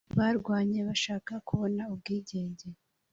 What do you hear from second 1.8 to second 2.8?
ubwigenge